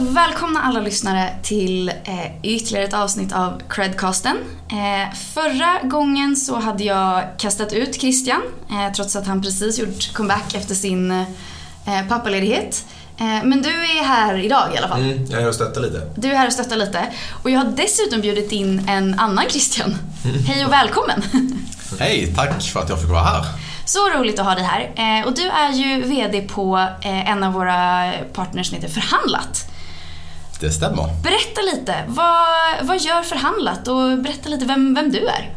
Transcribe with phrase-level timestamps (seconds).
[0.00, 4.36] och välkomna alla lyssnare till eh, ytterligare ett avsnitt av Credcasten.
[4.68, 10.12] Eh, förra gången så hade jag kastat ut Christian eh, trots att han precis gjort
[10.12, 12.84] comeback efter sin eh, pappaledighet.
[13.18, 15.00] Eh, men du är här idag i alla fall.
[15.00, 16.10] Mm, jag är här och stöttar lite.
[16.16, 17.06] Du är här och stöttar lite.
[17.42, 19.96] Och jag har dessutom bjudit in en annan Christian.
[20.46, 21.22] Hej och välkommen!
[21.98, 23.44] Hej, tack för att jag fick vara här.
[23.84, 24.92] Så roligt att ha dig här.
[25.20, 29.69] Eh, och du är ju VD på eh, en av våra partners som heter Förhandlat.
[30.60, 31.04] Det stämmer.
[31.22, 35.54] Berätta lite, vad, vad gör Förhandlat och berätta lite vem, vem du är.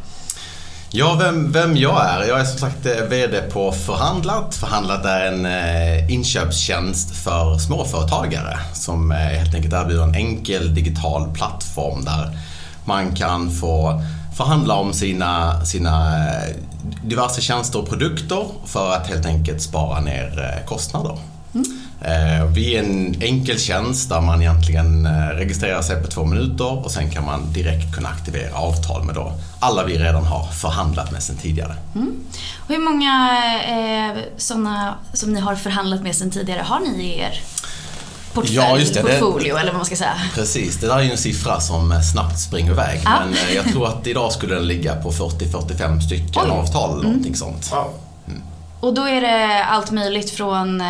[0.95, 2.27] Ja, vem, vem jag är?
[2.27, 4.55] Jag är som sagt eh, VD på Förhandlat.
[4.55, 11.33] Förhandlat är en eh, inköpstjänst för småföretagare som eh, helt enkelt erbjuder en enkel digital
[11.33, 12.38] plattform där
[12.85, 14.02] man kan få
[14.38, 16.16] förhandla om sina, sina
[17.03, 21.17] diverse tjänster och produkter för att helt enkelt spara ner kostnader.
[22.01, 26.85] Eh, Vi är en enkel tjänst där man egentligen eh, registrerar sig på två minuter
[26.85, 31.11] och sen kan man direkt kunna aktivera avtal med då alla vi redan har förhandlat
[31.11, 31.75] med sen tidigare.
[32.59, 37.19] Och hur många eh, sådana som ni har förhandlat med sedan tidigare har ni i
[37.19, 37.39] er
[38.33, 39.01] portfölj, Ja, just det.
[39.01, 40.13] Det- portfolio eller vad man ska säga?
[40.35, 43.01] Precis, det där är ju en siffra som eh, snabbt springer iväg.
[43.05, 43.11] Ja.
[43.25, 46.49] Men eh, jag tror att idag skulle den ligga på 40-45 stycken Oj.
[46.51, 47.71] avtal eller någonting sånt.
[47.71, 47.93] Wow.
[48.84, 50.88] Och då är det allt möjligt från eh,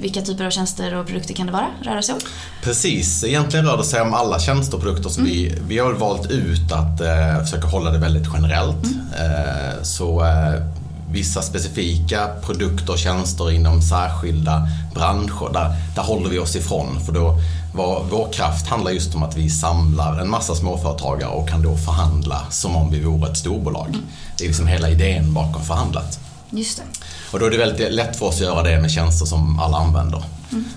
[0.00, 2.20] vilka typer av tjänster och produkter kan det vara, röra sig om?
[2.62, 5.10] Precis, egentligen rör det sig om alla tjänster och produkter.
[5.10, 8.84] Så vi, vi har valt ut att eh, försöka hålla det väldigt generellt.
[9.18, 10.62] Eh, så eh,
[11.10, 17.00] vissa specifika produkter och tjänster inom särskilda branscher, där, där håller vi oss ifrån.
[17.06, 17.38] För då,
[17.74, 21.76] vår, vår kraft handlar just om att vi samlar en massa småföretagare och kan då
[21.76, 23.96] förhandla som om vi vore ett storbolag.
[24.38, 26.20] Det är liksom hela idén bakom förhandlat.
[26.50, 26.84] Just det.
[27.32, 29.76] Och då är det väldigt lätt för oss att göra det med tjänster som alla
[29.76, 30.22] använder.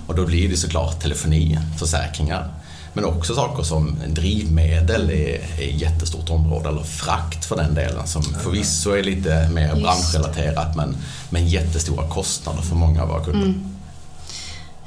[0.08, 2.54] Och då blir det såklart telefoni, försäkringar,
[2.94, 8.08] men också saker som drivmedel är, är ett jättestort område, eller frakt för den delen,
[8.08, 9.82] som förvisso är lite mer Just.
[9.82, 10.98] branschrelaterat men,
[11.30, 13.54] men jättestora kostnader för många av våra kunder.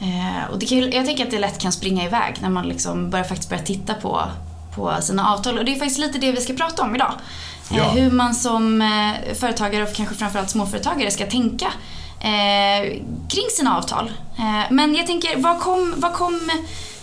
[0.01, 3.11] Eh, och det kan, jag tänker att det lätt kan springa iväg när man liksom
[3.11, 4.23] börjar faktiskt börja titta på,
[4.75, 5.59] på sina avtal.
[5.59, 7.13] Och det är faktiskt lite det vi ska prata om idag.
[7.73, 7.91] Eh, Ja.
[7.91, 11.67] hur man som eh, företagare och kanske framförallt småföretagare ska tänka
[12.21, 12.91] eh,
[13.29, 14.11] kring sina avtal.
[14.71, 16.51] Men jag tänker, var kom, var kom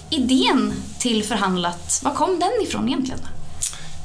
[0.09, 3.19] idén till Förhandlat, var kom den ifrån egentligen?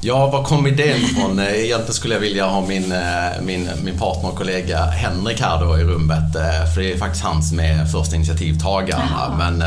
[0.01, 1.39] Ja, var kom idén ifrån?
[1.39, 2.93] Egentligen skulle jag vilja ha min,
[3.41, 6.33] min, min partner och kollega Henrik här då i rummet.
[6.75, 9.37] För det är faktiskt han som är första initiativtagaren.
[9.37, 9.63] Men,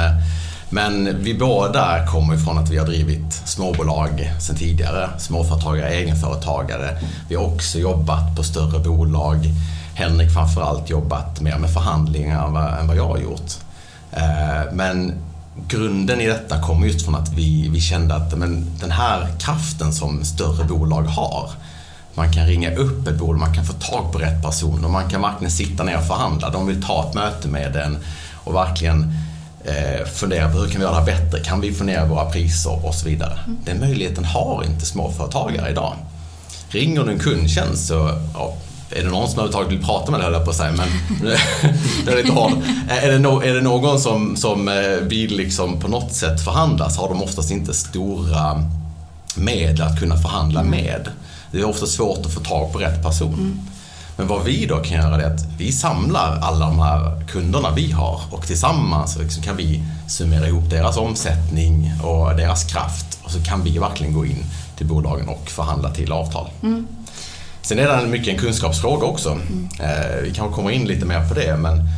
[0.70, 5.10] men vi båda kommer ifrån att vi har drivit småbolag sedan tidigare.
[5.18, 6.98] Småföretagare, egenföretagare.
[7.28, 9.38] Vi har också jobbat på större bolag.
[9.94, 12.46] Henrik framförallt jobbat mer med förhandlingar
[12.80, 13.52] än vad, jag har gjort.
[14.12, 15.12] Eh, men
[15.68, 19.92] grunden i detta kommer just från att vi, vi kände att men, den här kraften
[19.92, 21.50] som större bolag har,
[22.14, 25.08] man kan ringa upp ett bolag, man kan få tag på rätt person och man
[25.08, 26.50] kan verkligen sitta ner och förhandla.
[26.50, 27.98] De vill ta ett möte med en
[28.44, 29.14] och verkligen
[29.64, 31.44] eh, fundera på hur kan vi göra det här bättre?
[31.44, 33.38] Kan vi få ner våra priser och så vidare?
[33.64, 35.94] Den möjligheten har inte småföretagare idag.
[36.68, 38.56] Ringer du en kundtjänst så ja,
[38.90, 40.88] är det någon som överhuvudtaget vill prata med dig höll jag på att säga, men
[42.04, 42.52] det är lite hårt.
[42.88, 46.90] Är det, no, är det någon som, som eh, vill liksom på något sätt förhandla
[46.90, 48.64] så har de oftast inte stora
[49.36, 51.08] medel att kunna förhandla med.
[51.50, 53.68] Det är ofta svårt att få tag på rätt person.
[54.18, 57.92] Men vad vi då kan göra är att vi samlar alla de här kunderna vi
[57.92, 63.42] har och tillsammans liksom kan vi summera ihop deras omsättning och deras kraft och så
[63.42, 64.44] kan vi verkligen gå in
[64.76, 66.50] till bolagen och förhandla till avtal.
[67.62, 69.38] Sen är det mycket en kunskapsfråga också.
[69.80, 71.88] Eh, vi kanske kommer in lite mer på det men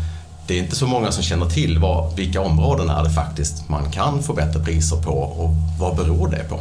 [0.50, 3.90] det är inte så många som känner till vad, vilka områden är det faktiskt man
[3.90, 6.60] kan få bättre priser på och vad beror det på?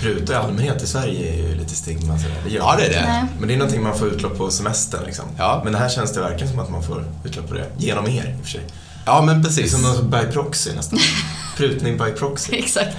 [0.00, 2.18] Pruta i allmänhet i Sverige är ju lite stigma.
[2.18, 2.36] sådär.
[2.44, 3.06] Det Ja, det är det.
[3.08, 3.24] Nej.
[3.38, 5.04] Men det är någonting man får utlopp på semestern.
[5.06, 5.24] Liksom.
[5.38, 5.60] Ja.
[5.64, 7.66] Men det här känns det verkligen som att man får utlopp på det.
[7.78, 8.60] Genom er i och för sig.
[9.06, 9.72] Ja, men Det är precis.
[9.72, 10.98] som någon by proxy nästan.
[11.56, 12.56] Prutning by proxy.
[12.56, 12.96] Exakt.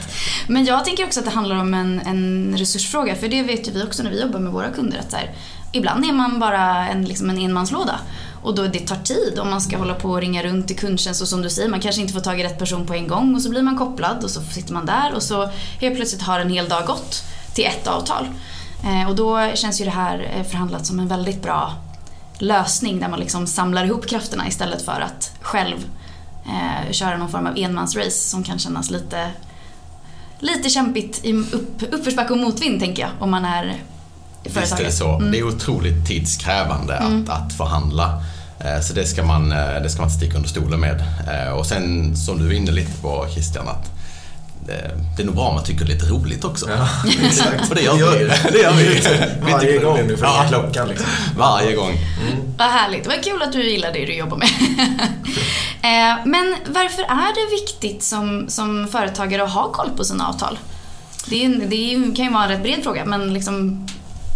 [0.47, 3.15] Men jag tänker också att det handlar om en, en resursfråga.
[3.15, 4.99] För det vet ju vi också när vi jobbar med våra kunder.
[4.99, 5.31] Att så här,
[5.71, 7.99] ibland är man bara en, liksom en enmanslåda.
[8.43, 11.21] Och då det tar tid om man ska hålla på och ringa runt till kundtjänst
[11.21, 13.35] och som du säger, man kanske inte får tag i rätt person på en gång
[13.35, 15.49] och så blir man kopplad och så sitter man där och så
[15.79, 17.23] helt plötsligt har en hel dag gått
[17.53, 18.27] till ett avtal.
[18.83, 21.73] Eh, och då känns ju det här eh, förhandlat som en väldigt bra
[22.37, 25.85] lösning där man liksom samlar ihop krafterna istället för att själv
[26.45, 29.31] eh, köra någon form av enmansrace som kan kännas lite,
[30.39, 33.81] lite kämpigt i upp, uppförsbacke och motvind tänker jag om man är
[34.43, 35.15] Visst är det så.
[35.15, 35.31] Mm.
[35.31, 38.23] Det är otroligt tidskrävande att, att förhandla.
[38.59, 41.03] Eh, Så det ska, man, eh, det ska man inte sticka under stolen med.
[41.31, 43.91] Eh, Och sen som du är inne lite på Christian, att
[45.17, 46.69] det, är nog bra om man tycker det är lite roligt också.
[46.69, 46.87] Ja,
[47.27, 47.69] exakt.
[47.69, 48.25] Och det gör vi.
[48.51, 49.01] Det gör vi.
[49.51, 50.45] Varje gång nu får Ja.
[50.49, 51.07] klockan liksom.
[51.37, 51.97] Varje gång.
[52.57, 53.07] Vad härligt.
[53.07, 54.49] Vad kul att du gillar det du jobbar med.
[56.25, 60.59] Men varför är det viktigt som, som företagare att ha koll på sina avtal?
[61.29, 63.87] Det, är, det kan ju vara en rätt bred fråga, men liksom,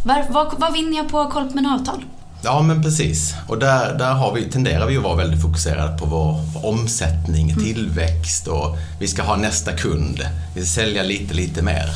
[0.06, 2.06] var, vad, vad vinner jag på att ha koll på mina avtal?
[2.42, 3.36] Ja, men precis.
[3.48, 8.48] Och där, där har vi, tenderar vi att vara väldigt fokuserade på vår, omsättning, tillväxt
[8.48, 10.20] och vi ska ha nästa kund.
[10.56, 11.90] Vi ska sälja lite, lite mer.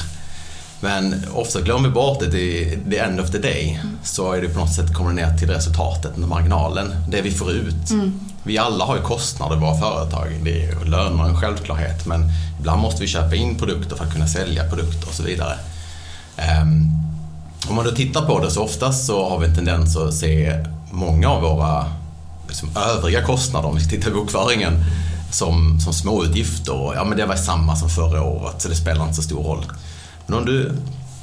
[0.82, 3.82] Men ofta glömmer vi bort att det är the end of the day.
[4.04, 7.92] Så är det på något sätt kommer ner till resultatet, marginalen, det vi får ut.
[8.44, 10.28] Vi alla har ju kostnader i våra företag.
[10.44, 14.28] Det är löner en självklarhet, men ibland måste vi köpa in produkter för att kunna
[14.28, 15.56] sälja produkter och så vidare.
[16.38, 16.99] Ehm,
[17.68, 20.66] om man då tittar på det så oftast så har vi en tendens att se
[20.92, 21.86] många av våra
[22.48, 24.86] liksom, övriga kostnader, om vi tittar på i bokföringen,
[25.32, 26.74] som, som småutgifter.
[26.74, 29.44] Och, Ja, men det var samma som förra året, så det spelar inte så stor
[29.44, 29.66] roll.
[30.26, 30.72] Men om du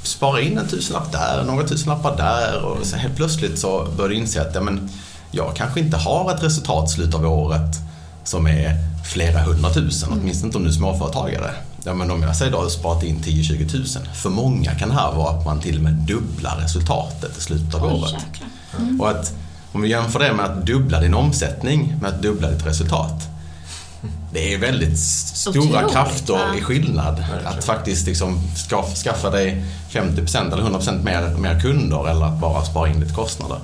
[0.03, 4.17] sparar in en tusenlapp där, några tusenlappar där och så helt plötsligt så börjar du
[4.17, 4.91] inse att ja, men,
[5.31, 7.77] jag kanske inte har ett resultat i slutet av året
[8.25, 11.51] som är flera hundratusen, åtminstone inte om du är småföretagare.
[11.87, 14.95] Ja, men om jag säger då har sparat in 10-20 tusen, för många kan det
[14.95, 18.13] här vara att man till och med dubblar resultatet i slutet av Oj, året.
[18.13, 18.49] jäklar.
[19.01, 19.33] Och att
[19.73, 23.29] om vi jämför det med att dubbla din omsättning med att dubbla ditt resultat.
[24.33, 26.57] Det är väldigt stora Otroligt, krafter va?
[26.59, 27.25] i skillnad.
[27.45, 32.65] Att faktiskt liksom ska- skaffa dig 50% eller 100% mer, mer kunder eller att bara
[32.65, 33.59] spara in lite kostnader.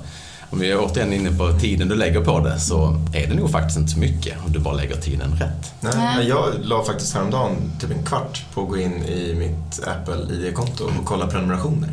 [0.53, 3.51] Om vi är återigen inne på tiden du lägger på det så är det nog
[3.51, 5.75] faktiskt inte så mycket om du bara lägger tiden rätt.
[5.81, 6.17] Nej, Nej.
[6.17, 10.35] men jag la faktiskt häromdagen typ en kvart på att gå in i mitt Apple
[10.35, 11.91] ID-konto och kolla prenumerationer.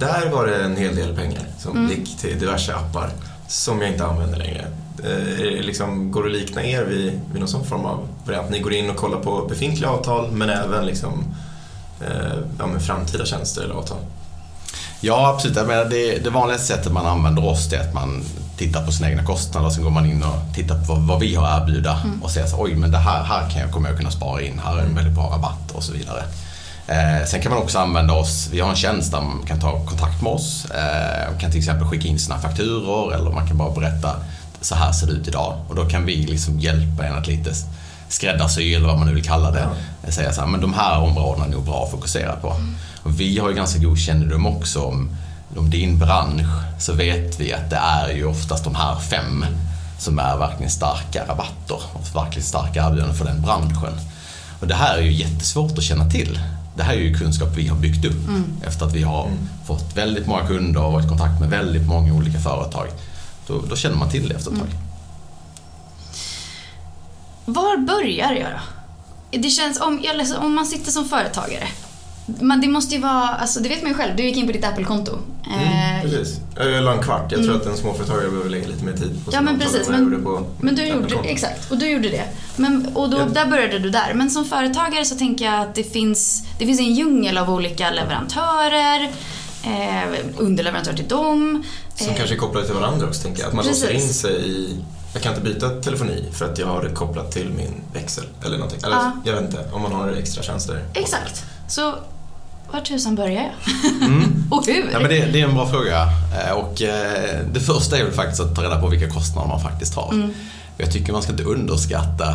[0.00, 3.10] Där var det en hel del pengar som gick till diverse appar
[3.48, 4.66] som jag inte använder längre.
[5.04, 8.08] Eh, är det liksom, går det att likna er vid, vid någon sån form av
[8.26, 8.50] variant?
[8.50, 11.24] Ni går in och kollar på befintliga avtal men även liksom,
[12.00, 13.98] eh, ja, framtida tjänster eller avtal?
[15.06, 15.56] Ja, absolut.
[15.56, 18.24] Jag menar, det, det vanligaste sättet man använder oss är att man
[18.56, 21.20] tittar på sina egna kostnader och sen går man in och tittar på vad, vad
[21.20, 23.88] vi har att erbjuda och säger så oj men det här, här kan jag, kommer
[23.88, 26.24] jag kunna spara in, här är en väldigt bra rabatt och så vidare.
[26.86, 29.86] Eh, sen kan man också använda oss, vi har en tjänst där man kan ta
[29.86, 33.70] kontakt med oss, eh, kan till exempel skicka in sina fakturor eller man kan bara
[33.70, 34.16] berätta
[34.60, 37.50] så här ser det ut idag och då kan vi liksom hjälpa en att lite
[38.08, 39.68] skräddarsy eller vad man nu vill kalla det.
[40.12, 42.56] Säga så här, men de här områdena är nog bra att fokusera på.
[43.04, 45.16] Och vi har ju ganska god kännedom också om,
[45.56, 49.46] om din bransch så vet vi att det är ju oftast de här fem
[49.98, 54.00] som är verkligen starka rabatter och verkligen starka erbjudanden för den branschen.
[54.60, 56.40] Och det här är ju jättesvårt att känna till.
[56.76, 58.28] Det här är ju kunskap vi har byggt upp
[58.66, 59.30] efter att vi har
[59.66, 62.86] fått väldigt många kunder och varit i kontakt med väldigt många olika företag.
[63.46, 64.68] Då, då känner man till det efter ett tag.
[67.44, 69.38] Var börjar jag då?
[69.38, 70.04] Det känns, om,
[70.38, 71.68] om man sitter som företagare,
[72.26, 74.52] men det måste ju vara, alltså det vet man ju själv, du gick in på
[74.52, 75.18] ditt Apple-konto.
[75.46, 76.40] Eh, Precis.
[76.56, 77.32] Jag la en kvart.
[77.32, 80.46] Jag tror att en småföretagare behöver lägga lite mer tid på Ja, men precis, men-
[80.60, 82.24] Men du gjorde, exakt, och du gjorde det.
[82.56, 83.24] Men, och då, Ja.
[83.24, 84.14] där började du där.
[84.14, 87.90] Men som företagare så tänker jag att det finns, det finns en djungel av olika
[87.90, 89.10] leverantörer,
[89.64, 91.64] eh, underleverantörer till dem.
[91.94, 93.48] Som eh, kanske är kopplade till varandra också, tänker jag.
[93.48, 93.82] Att man Precis.
[93.82, 94.76] låser in sig i...
[95.12, 98.58] Jag kan inte byta telefoni för att jag har det kopplat till min växel eller
[98.58, 98.80] någonting.
[98.84, 99.12] Eller Ja.
[99.24, 100.84] jag vet inte, om man har extra tjänster.
[100.94, 101.44] Exakt.
[101.68, 101.94] Så
[102.72, 104.08] var tusan börjar jag?
[104.08, 104.44] Mm.
[104.50, 104.90] och hur?
[104.92, 106.08] Ja, men det, det är en bra fråga.
[106.46, 109.60] Eh, Och eh, det första är väl faktiskt att ta reda på vilka kostnader man
[109.60, 110.30] faktiskt har.
[110.76, 112.34] Jag tycker man ska inte underskatta,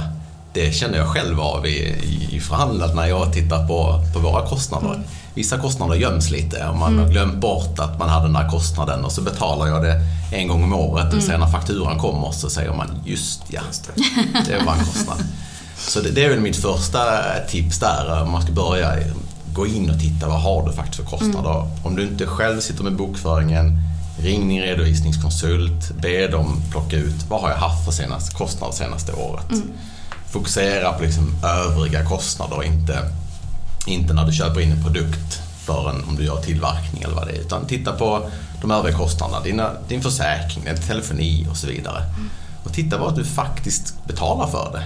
[0.53, 1.95] det känner jag själv av i,
[2.31, 5.00] i, förhandlat när jag tittar på, på våra kostnader.
[5.33, 9.05] Vissa kostnader göms lite och man har glömt bort att man hade den där kostnaden
[9.05, 10.01] och så betalar jag det
[10.33, 13.62] en gång om året och sen när fakturan kommer så säger man just ja,
[14.48, 15.17] det var en kostnad.
[15.77, 17.00] Så det, det är väl mitt första
[17.50, 18.21] tips där.
[18.24, 18.93] Om man ska börja
[19.60, 21.68] gå in och titta vad har du faktiskt för kostnader.
[21.84, 23.82] Om du inte själv sitter med bokföringen,
[24.20, 29.13] ring din redovisningskonsult, be dem plocka ut vad har jag haft för senast, kostnader senaste
[29.13, 29.46] året.
[30.32, 33.00] Fokusera på liksom övriga kostnader och inte,
[33.88, 37.34] inte när du köper in en produkt förrän om du gör tillverkning eller vad det
[37.34, 37.42] är.
[37.42, 38.30] Utan titta på
[38.62, 42.04] de övriga kostnaderna, dina, din försäkring, din telefoni och så vidare.
[42.63, 44.84] Och titta vad du faktiskt betalar för det.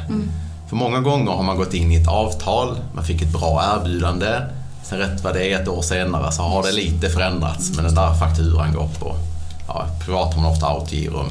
[0.70, 4.42] För många gånger har man gått in i ett avtal, man fick ett bra erbjudande.
[4.83, 7.95] Sen rätt vad det är ett år senare så har det lite förändrats men den
[7.95, 9.15] där fakturan går på
[9.67, 11.25] ja, privat har man ofta autogiro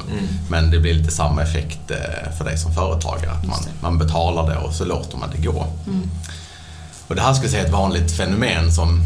[0.49, 3.31] men det blir lite samma effekt eh, för dig som företagare.
[3.31, 5.67] Att man, man betalar det och så låter man det gå.
[7.07, 9.01] Och det här skulle jag säga är ett vanligt fenomen som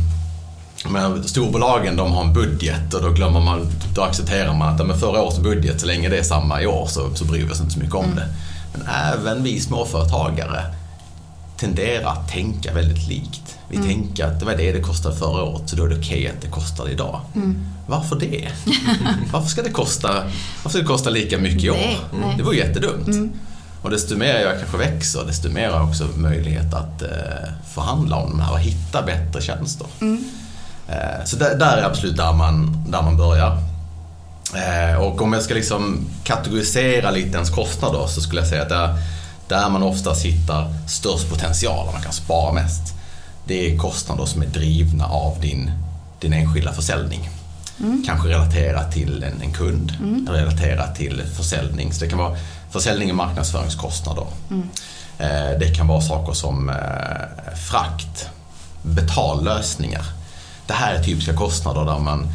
[0.89, 4.99] men storbolagen de har en budget och då glömmer man, då accepterar man att men
[4.99, 7.59] förra årets budget, så länge det är samma i år så, så bryr vi oss
[7.59, 8.27] inte så mycket om det.
[8.73, 10.61] Men även vi småföretagare
[11.57, 13.56] tenderar att tänka väldigt likt.
[13.69, 13.87] Vi Mm.
[13.87, 16.41] tänker att det var det det kostade förra året, så då är det okej att
[16.41, 17.21] det kostar det idag.
[17.35, 17.65] Mm.
[17.87, 18.47] Varför det?
[19.31, 20.13] varför, ska det kosta,
[20.63, 21.77] varför ska det kosta lika mycket i år?
[22.21, 22.33] Nej.
[22.37, 23.07] Det var ju jättedumt.
[23.07, 23.31] Mm.
[23.81, 27.09] Och desto mer jag kanske växer, desto mer har jag också möjlighet att eh,
[27.73, 29.87] förhandla om de här och hitta bättre tjänster.
[30.01, 30.23] Mm.
[30.89, 33.57] Eh, så där, där är absolut där man, där man börjar.
[34.55, 38.69] Eh, och om jag ska liksom kategorisera lite ens kostnader så skulle jag säga att
[38.69, 38.95] där,
[39.47, 42.93] där man oftast hittar störst potential och man kan spara mest.
[43.47, 45.71] Det är kostnader som är drivna av din,
[46.19, 47.29] din enskilda försäljning.
[48.05, 49.91] Kanske relaterat till en, en kund,
[50.29, 51.93] relaterat till försäljning.
[51.93, 52.37] Så det kan vara
[52.71, 54.25] försäljning och marknadsföringskostnader.
[55.17, 58.29] Eh, det kan vara saker som eh, frakt,
[58.81, 60.05] betallösningar.
[60.67, 62.27] Det här är typiska kostnader där man,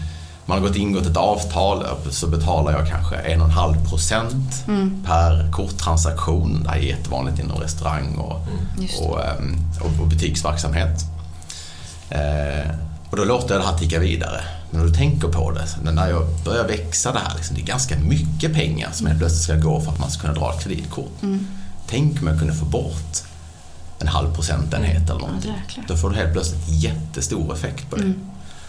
[0.47, 4.65] man har gått ingått ett avtal så betalar jag kanske 1,5 procent
[5.07, 6.63] per korttransaktion.
[6.63, 8.47] Det här är jättevanligt inom restaurang och,
[8.79, 9.07] det.
[9.07, 11.05] och, ehm, och, och butiksverksamhet.
[12.11, 12.71] Eh,
[13.11, 14.41] och då låter jag det här ticka vidare.
[14.71, 17.67] Men när du tänker på det, när jag börjar växa det här, liksom, det är
[17.67, 20.65] ganska mycket pengar som helt plötsligt ska gå för att man ska kunna dra ett
[20.65, 21.13] kreditkort.
[21.87, 23.23] Tänk om jag kunde få bort
[23.99, 25.55] en halv procentenhet eller någonting.
[25.67, 25.85] jäklar.
[25.89, 28.13] Då får du helt plötsligt jättestor effekt på det.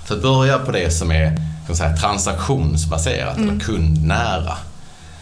[0.08, 4.58] Så att börja på det som är kan säga, transaktionsbaserat eller kundnära.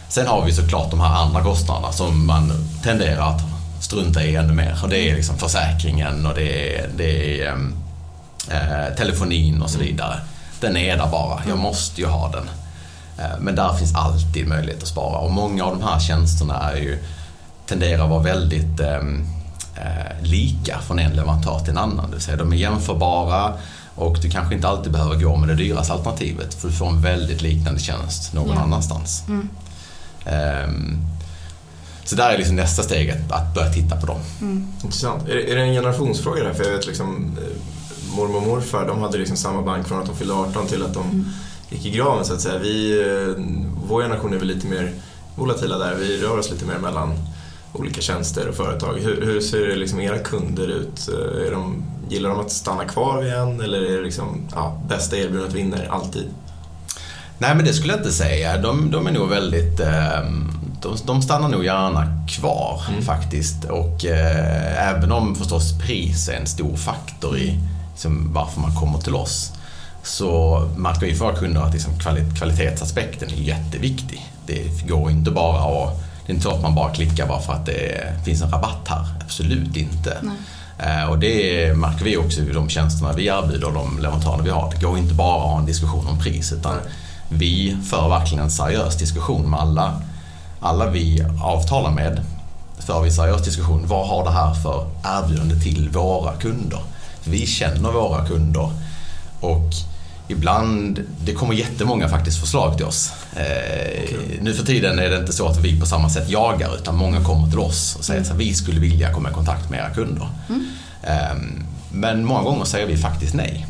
[0.08, 3.42] Sen har vi såklart de här andra kostnaderna som man tenderar att
[3.80, 4.78] strunta i ännu mer.
[4.82, 7.74] Och det är liksom försäkringen och det är, det är ehm,
[8.50, 10.20] eh, telefonin och så vidare.
[10.60, 12.50] Den är där bara, jag måste ju ha den.
[13.18, 16.76] Eh, men där finns alltid möjlighet att spara och många av de här tjänsterna är
[16.76, 16.98] ju,
[17.66, 19.26] tenderar att vara väldigt ehm,
[19.76, 22.06] eh, lika från en leverantör till en annan.
[22.10, 23.52] Det vill säga de är jämförbara
[23.94, 27.00] och du kanske inte alltid behöver gå med det dyraste alternativet för du får en
[27.02, 28.62] väldigt liknande tjänst någon Ja.
[28.62, 29.22] annanstans.
[30.26, 30.96] Ehm,
[32.04, 34.20] så där är liksom nästa steget, att börja titta på dem.
[34.84, 35.28] Intressant.
[35.28, 36.54] Är, är det en generationsfråga det här?
[36.54, 40.06] För jag vet liksom eh, mormor och morfar, de hade liksom samma bank från att
[40.06, 41.32] de fyllde 18 till att de
[41.70, 42.58] gick i graven så att säga.
[42.58, 43.44] Vi, eh,
[43.88, 44.92] vår generation är väl lite mer
[45.36, 45.94] volatila där.
[45.94, 47.12] Vi rör oss lite mer mellan
[47.72, 48.98] olika tjänster och företag.
[48.98, 51.08] Hur, hur ser det liksom era kunder ut?
[51.08, 55.16] Eh, de, gillar de att stanna kvar vid en eller är det liksom ja, bästa
[55.16, 56.24] erbjudandet vinner alltid?
[57.38, 58.58] Nej men det skulle jag inte säga.
[58.58, 59.80] De, de är nog väldigt...
[59.80, 60.48] ehm,
[60.82, 63.64] de, de stannar nog gärna kvar faktiskt.
[63.64, 67.58] Och eh, även om förstås pris är en stor faktor i
[67.92, 69.52] liksom, varför man kommer till oss.
[70.02, 74.32] Så märker vi för kunder att liksom, kvali- kvalitetsaspekten är jätteviktig.
[74.46, 75.98] Det går inte bara att...
[76.26, 78.88] Det är inte så att man bara klickar bara för att det finns en rabatt
[78.88, 79.06] här.
[79.24, 80.16] Absolut inte.
[80.78, 84.50] Eh, Och det märker vi också i de tjänsterna vi erbjuder och de leverantörerna vi
[84.50, 84.70] har.
[84.70, 86.76] Det går inte bara att ha en diskussion om pris utan
[87.28, 90.00] vi för verkligen en seriös diskussion med alla,
[90.60, 92.20] alla vi avtalar med.
[92.78, 93.82] För vi en seriös diskussion.
[93.86, 96.80] Vad har det här för erbjudande till våra kunder?
[97.24, 98.70] Vi känner våra kunder
[99.40, 99.70] och
[100.32, 103.12] ibland, det kommer jättemånga faktiskt förslag till oss.
[103.36, 104.10] Eh,
[104.40, 107.24] Nu för tiden är det inte så att vi på samma sätt jagar utan många
[107.24, 110.28] kommer till oss och säger att vi skulle vilja komma i kontakt med era kunder.
[111.02, 111.36] Eh,
[111.92, 113.66] Men många gånger säger vi faktiskt nej.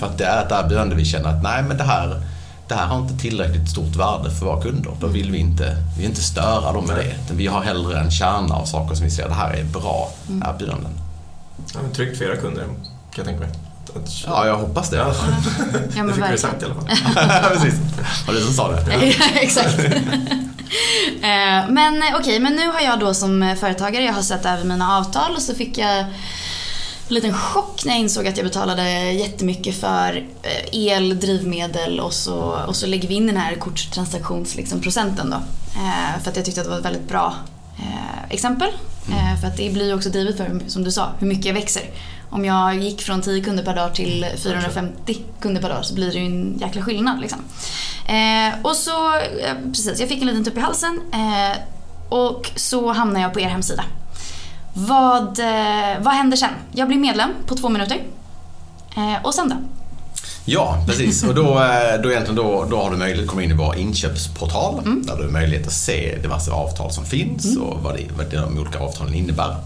[0.00, 2.22] För att det är ett erbjudande vi känner att nej men det här,
[2.68, 4.90] det här har inte tillräckligt stort värde för våra kunder.
[5.00, 7.34] Då vill vi inte, vi vill inte störa dem med det.
[7.34, 10.12] Vi har hellre en kärna av saker som vi ser, det här är bra
[10.44, 10.92] erbjudanden.
[11.74, 12.74] Ja, men tryggt för era kunder kan
[13.16, 13.50] jag tänka mig.
[14.26, 14.96] Ja, jag hoppas det.
[14.96, 15.14] Ja,
[15.72, 16.86] Ja, men det fick vi sagt i alla fall.
[17.52, 17.74] Precis.
[18.26, 19.14] Var det du som sa det?
[19.34, 19.78] Exakt.
[21.22, 24.46] Eh, men eh, okej, men nu har jag då som eh, företagare, jag har sett
[24.46, 28.46] över mina avtal och så fick jag en liten chock när jag insåg att jag
[28.46, 30.24] betalade jättemycket för
[30.72, 32.34] el, drivmedel och så,
[32.66, 35.36] och så lägger vi in den här korttransaktionsprocenten procenten då.
[36.22, 37.34] För att jag tyckte att det var ett väldigt bra
[38.30, 38.68] exempel.
[39.10, 41.54] Eh, För att det blir ju också drivet för, som du sa, hur mycket jag
[41.54, 41.82] växer.
[42.30, 46.12] Om jag gick från 10 kunder per dag till 450 kunder per dag så blir
[46.12, 47.20] det ju en jäkla skillnad.
[47.20, 47.38] Liksom.
[48.06, 51.58] Eh, och så, eh, precis, jag fick en liten tupp i halsen eh,
[52.08, 53.84] och så hamnade jag på er hemsida.
[54.74, 56.50] Vad, eh, vad händer sen?
[56.72, 58.02] Jag blir medlem på två minuter.
[58.96, 59.56] Eh, och sen då?
[60.44, 61.24] Ja, precis.
[61.24, 61.42] Och då,
[62.02, 65.22] då, egentligen då, då har du möjlighet att komma in i vår inköpsportal där du
[65.22, 69.14] har möjlighet att se diverse avtal som finns och vad, det, vad de olika avtalen
[69.14, 69.56] innebär.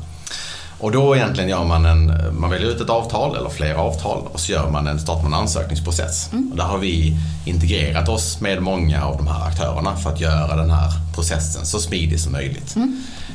[0.81, 4.41] Och då egentligen gör man en, man väljer ut ett avtal eller flera avtal och
[4.41, 6.31] så gör man en, startar man en ansökningsprocess.
[6.51, 10.57] Och där har vi integrerat oss med många av de här aktörerna för att göra
[10.57, 12.77] den här processen så smidig som möjligt.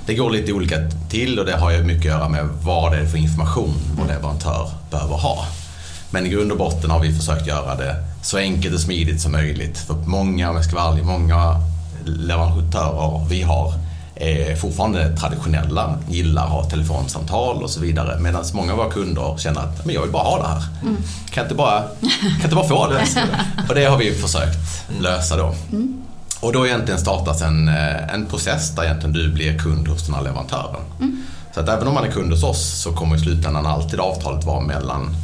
[0.06, 0.76] Det går lite olika
[1.10, 4.06] till och det har ju mycket att göra med vad det är för information vår
[4.08, 5.46] leverantör behöver ha.
[6.10, 9.32] Men i grund och botten har vi försökt göra det så enkelt och smidigt som
[9.32, 9.78] möjligt.
[9.78, 11.62] För många, om jag ska vara ärlig, många
[12.06, 13.74] leverantörer vi har
[14.16, 18.20] är fortfarande traditionella, gillar att ha telefonsamtal och så vidare.
[18.20, 20.64] Medan många av våra kunder känner att men jag vill bara ha det här.
[20.82, 20.96] Mm.
[21.30, 21.84] Kan, jag inte bara,
[22.22, 23.06] kan inte bara få det?
[23.70, 25.56] och det har vi försökt lösa då.
[25.72, 26.02] Mm.
[26.40, 30.06] Och då har egentligen startats en, eh, en process där egentligen du blir kund hos
[30.06, 30.82] den här leverantören.
[31.00, 31.24] Mm.
[31.54, 34.46] Så att även om man är kund hos oss så kommer i slutändan alltid avtalet
[34.46, 35.16] vara mellan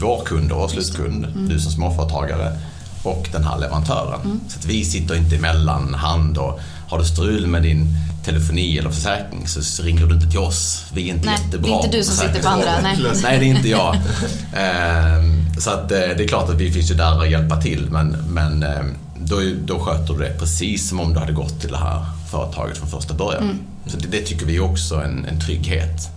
[0.00, 1.48] vår kund och slutkund, Mm.
[1.48, 2.58] du som småföretagare
[3.02, 4.20] och den här leverantören.
[4.24, 4.40] Mm.
[4.48, 7.86] Så att vi sitter inte emellan hand och har du strul med din
[8.24, 10.84] telefoni eller försäkring så ringer du inte till oss.
[10.92, 12.80] Vi är inte Nej, jättebra det är inte du som sitter på andra.
[12.82, 12.98] Nej.
[13.22, 13.96] Nej, det är inte jag.
[14.56, 17.90] Ehm, Så att eh, det är klart att vi finns ju där att hjälpa till
[17.90, 21.70] men, men ehm, då, då sköter du det precis som om du hade gått till
[21.70, 23.42] det här företaget från första början.
[23.42, 23.58] Mm.
[23.86, 26.08] Så det, det tycker vi är också en, en trygghet.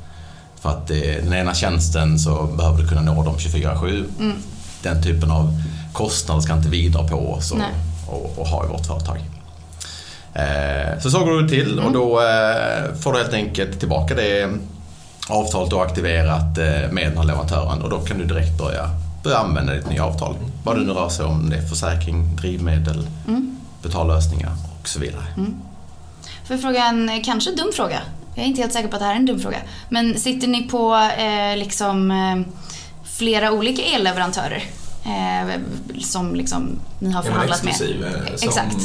[0.62, 4.06] För att eh, den ena tjänsten så behöver du kunna nå dem 24-7.
[4.20, 4.38] Mm.
[4.84, 5.62] Den typen av
[5.94, 7.60] kostnader ska inte vi dra på oss och,
[8.08, 9.20] och, och ha i vårt företag.
[10.34, 11.86] Eh, Så så går det till Mm.
[11.86, 14.50] och då eh, får du helt enkelt tillbaka det
[15.30, 18.90] avtalet du har aktiverat eh, med den här leverantören och då kan du direkt börja,
[19.24, 20.36] börja använda ditt nya avtal.
[20.64, 23.58] Vad det nu rör sig om, det är försäkring, drivmedel, Mm.
[23.84, 25.24] betallösningar och så vidare.
[26.48, 28.00] Får jag fråga en eh, kanske dum fråga?
[28.36, 29.58] Jag är inte helt säker på att det här är en dum fråga.
[29.90, 32.14] Men sitter ni på eh, liksom
[33.04, 34.64] flera olika elleverantörer?
[35.06, 35.60] Eh,
[36.02, 36.70] som liksom
[37.00, 37.72] ni har förhandlat med?
[37.72, 38.76] exklusiv eh, som Exakt.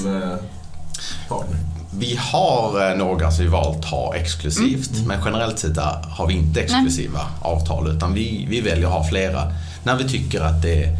[1.28, 1.58] Partner?
[1.99, 5.76] Vi har eh, några som vi valt ha exklusivt men generellt sett
[6.08, 10.40] har vi inte exklusiva avtal utan vi, vi väljer att ha flera när vi tycker
[10.40, 10.96] att det,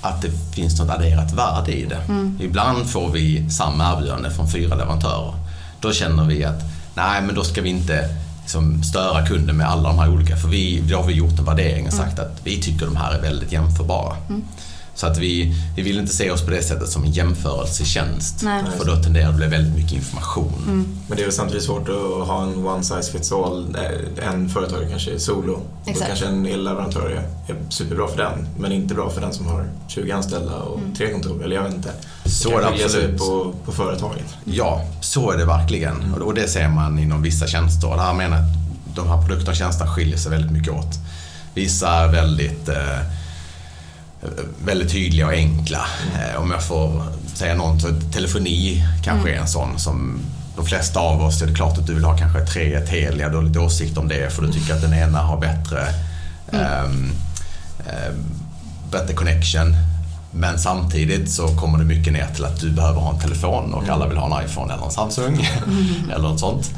[0.00, 2.00] att det finns något adderat värde i det.
[2.44, 5.34] Ibland får vi samma erbjudande från fyra leverantörer.
[5.80, 6.62] Då känner vi att
[6.94, 8.08] nej men då ska vi inte
[8.42, 11.44] liksom, störa kunden med alla de här olika för vi, då har vi gjort en
[11.44, 14.16] värdering och sagt att vi tycker de här är väldigt jämförbara.
[14.96, 18.42] Så att vi, vi vill inte se oss på det sättet som en jämförelsetjänst.
[18.42, 18.62] Nej.
[18.78, 20.86] För då tenderar det att bli väldigt mycket information.
[21.08, 23.76] Men det är väl samtidigt svårt att ha en one size fits all.
[23.76, 25.58] Eh, En företagare kanske är solo.
[25.84, 26.06] Då Exakt.
[26.08, 29.66] kanske en elleverantör är, är superbra för den, men inte bra för den som har
[29.88, 31.44] 20 anställda och tre kontor.
[31.44, 31.90] Eller jag vet inte.
[32.24, 33.18] Så kan är det skilja sig absolut.
[33.18, 34.26] på, på företaget.
[34.44, 36.14] Ja, så är det verkligen.
[36.22, 37.90] Och det ser man inom vissa tjänster.
[37.90, 40.72] Och det här menar jag att de här produkterna och tjänsterna skiljer sig väldigt mycket
[40.72, 40.94] åt.
[41.54, 43.00] Vissa är väldigt, eh,
[44.64, 45.86] väldigt tydliga och enkla.
[46.14, 47.02] Eh, om jag får
[47.34, 50.20] säga något, så telefoni kanske är en sån som
[50.56, 53.36] de flesta av oss, är det klart att du vill ha kanske tre Telia, du
[53.36, 55.80] har lite åsikt om det för du tycker att den ena har bättre,
[56.52, 57.10] ehm,
[57.78, 58.24] ehm,
[58.90, 59.76] bättre connection.
[60.30, 63.88] Men samtidigt så kommer det mycket ner till att du behöver ha en telefon och
[63.88, 65.48] alla vill ha en iPhone eller en Samsung
[66.12, 66.70] eller något sånt.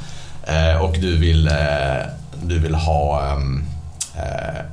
[0.44, 2.06] Eh, och du vill, eh,
[2.42, 3.64] du vill ha ehm,
[4.14, 4.64] eh,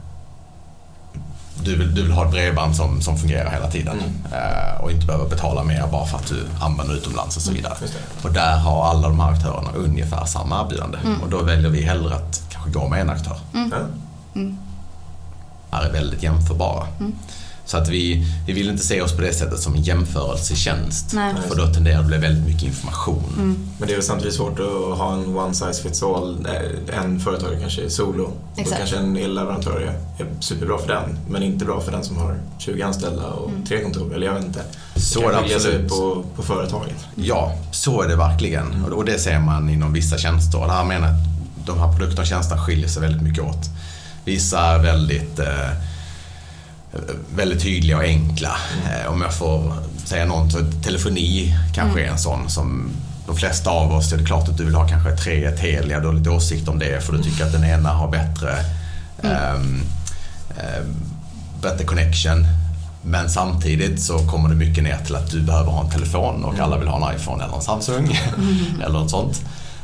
[1.65, 3.97] du vill, du vill ha ett bredband som, som fungerar hela tiden
[4.32, 7.73] eh, och inte behöver betala mer bara för att du använder utomlands och så vidare.
[7.82, 8.28] Just det.
[8.28, 12.15] Och där har alla de här aktörerna ungefär samma erbjudande och då väljer vi hellre
[12.15, 13.38] att kanske gå med en aktör.
[13.54, 13.78] Ja.
[15.71, 16.88] Här är väldigt jämförbara.
[17.65, 21.13] Så att vi, vi vill inte se oss på det sättet som en jämförelsetjänst.
[21.13, 21.34] Nej.
[21.47, 23.58] För då tenderar det att bli väldigt mycket information.
[23.80, 26.47] Men det är väl samtidigt svårt att ha en one size fits all.
[26.89, 28.32] Eh, En företagare kanske är solo.
[28.58, 28.69] Exakt.
[28.71, 32.38] Då kanske en elleverantör är, superbra för den, men inte bra för den som har
[32.58, 34.13] 20 anställda och tre kontor.
[34.15, 34.62] Eller jag vet inte.
[34.95, 35.89] Så kan det skilja sig absolut.
[35.89, 36.95] på, på företaget.
[37.15, 38.84] Ja, så är det verkligen.
[38.84, 40.62] Och- Och det ser man inom vissa tjänster.
[40.62, 41.19] Och det här menar att
[41.65, 43.69] de här produkterna och tjänsterna skiljer sig väldigt mycket åt.
[44.25, 45.45] Vissa är väldigt, eh,
[47.36, 48.55] väldigt tydliga och enkla.
[48.86, 49.73] Eh, om jag får
[50.05, 52.89] säga något, så telefoni kanske är en sån som
[53.27, 56.08] de flesta av oss, är det klart att du vill ha kanske tre Telia, du
[56.08, 58.51] har lite åsikt om det för du tycker att den ena har bättre,
[59.23, 59.81] ehm,
[60.58, 60.95] ehm,
[61.62, 62.47] bättre connection.
[63.01, 66.60] Men samtidigt så kommer det mycket ner till att du behöver ha en telefon och
[66.60, 68.19] alla vill ha en iPhone eller en Samsung
[68.84, 69.41] eller något sånt.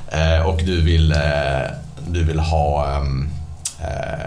[0.08, 1.72] Eh, och du vill, eh,
[2.08, 3.30] du vill ha ehm,
[3.80, 4.26] eh,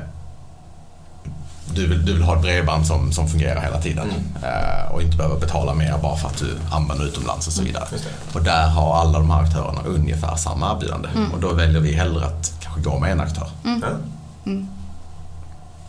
[1.75, 4.09] du vill, du vill ha ett bredband som, som fungerar hela tiden
[4.43, 7.85] eh, och inte behöver betala mer bara för att du använder utomlands och så vidare.
[7.93, 8.39] Just det.
[8.39, 12.27] Och där har alla de här aktörerna ungefär samma erbjudande och då väljer vi hellre
[12.27, 13.49] att kanske gå med en aktör.
[13.65, 13.89] Ja.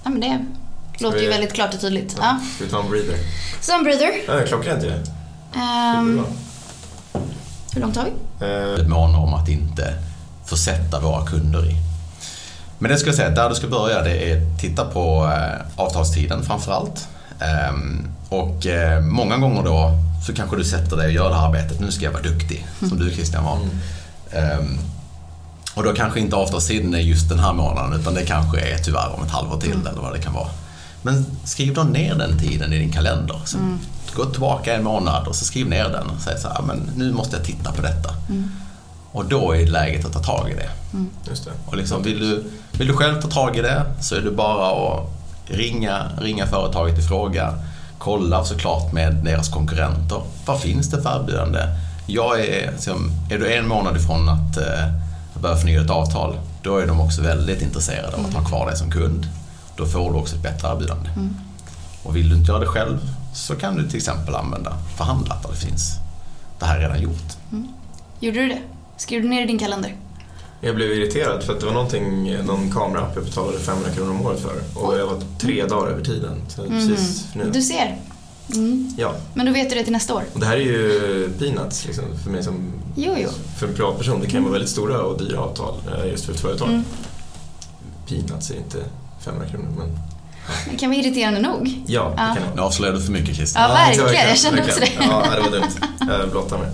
[0.03, 0.45] Ja, men det
[0.99, 2.15] låter ju vi- väldigt klart och tydligt.
[2.19, 2.39] Ja.
[2.55, 3.15] Ska vi ta en breather?
[3.61, 4.11] Sunbreather.
[4.27, 4.89] Ja, klockrent ju.
[4.91, 6.23] Superbra.
[7.73, 8.45] hur långt har vi?
[8.45, 9.93] Eh, väldigt måna om att inte
[10.45, 11.75] försätta våra kunder i.
[12.79, 15.81] Men det skulle jag säga, där du ska börja det är att titta på eh,
[15.81, 17.07] avtalstiden framför allt.
[17.39, 19.91] Ehm, och eh, många gånger då
[20.25, 22.67] så kanske du sätter dig och gör det här arbetet, nu ska jag vara duktig,
[22.79, 23.57] som du Christian var.
[24.31, 24.77] Ehm,
[25.75, 29.15] och då kanske inte avtalstiden är just den här månaden utan det kanske är tyvärr
[29.17, 30.49] om ett halvår till eller vad det kan vara.
[31.01, 33.41] Men skriv då ner den tiden i din kalender.
[33.45, 33.57] Så
[34.15, 37.11] Gå tillbaka en månad och så skriv ner den och säg så här, men nu
[37.11, 38.09] måste jag titta på detta.
[39.11, 40.69] Och då är det läget att ta tag i det.
[41.29, 41.51] Just det.
[41.65, 42.43] Och liksom, vill, du,
[42.77, 45.09] vill du själv ta tag i det så är det bara att
[45.47, 47.53] ringa, ringa företaget i fråga.
[47.97, 50.21] Kolla såklart med deras konkurrenter.
[50.45, 51.59] Vad finns det för erbjudande?
[52.07, 52.73] Jag är,
[53.29, 57.21] är du en månad ifrån att eh, börja förnya ett avtal, då är de också
[57.21, 59.27] väldigt intresserade av att ha kvar dig som kund.
[59.75, 61.09] Då får du också ett bättre erbjudande.
[62.03, 65.49] Och vill du inte göra det själv så kan du till exempel använda förhandlat där
[65.49, 65.91] det finns.
[66.59, 67.33] Det här är redan gjort.
[68.19, 68.61] Gjorde du det?
[68.97, 69.95] Skrev du ner i din kalender?
[70.65, 74.25] Jag blev irriterad för att det var någonting, någon kameraapp jag betalade 500 kronor om
[74.25, 74.61] året för.
[74.83, 76.41] Och jag var tre dagar över tiden.
[76.69, 77.53] Precis förnyat.
[77.53, 77.97] Du ser.
[78.55, 78.93] Mm.
[78.97, 80.23] Ja, Men då vet du det till nästa år.
[80.33, 83.29] och det här är ju peanuts liksom, för mig som Jo, jo.
[83.59, 84.19] för en privatperson.
[84.21, 86.67] Det kan ju vara väldigt stora och dyra avtal eh, just för ett företag.
[86.69, 86.83] Mm.
[88.09, 88.77] Peanuts är inte
[89.25, 89.99] 500 kronor men
[90.71, 91.83] Det kan vara irriterande nog.
[91.87, 92.35] ja, det Ja.
[92.35, 93.59] kan det Nu avslöjar du för mycket Christer.
[93.61, 94.27] Ja, verkligen.
[94.29, 94.89] Jag kände också det.
[94.99, 95.71] Ja, det var dumt.
[96.19, 96.67] Jag blottar mig.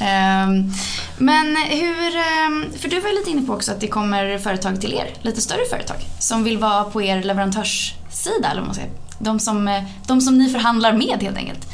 [0.00, 0.72] Ehm,
[1.18, 4.92] Men hur, ehm, för du var lite inne på också att det kommer företag till
[4.94, 8.90] er, lite större företag, som vill vara på er leverantörssida, eller vad man säger.
[9.18, 11.66] De som, eh, de som ni förhandlar med helt enkelt.